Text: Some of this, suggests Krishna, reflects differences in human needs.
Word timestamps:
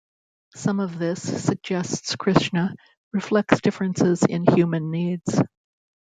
Some 0.55 0.79
of 0.79 0.97
this, 0.97 1.21
suggests 1.43 2.15
Krishna, 2.15 2.73
reflects 3.13 3.61
differences 3.61 4.23
in 4.23 4.47
human 4.51 4.89
needs. 4.89 5.39